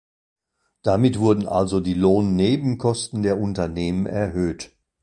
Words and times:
Damit 0.81 1.19
wurden 1.19 1.47
also 1.47 1.79
die 1.79 1.93
Lohnnebenkosten 1.93 3.21
der 3.21 3.39
Unternehmen 3.39 4.07
erhöht. 4.07 4.71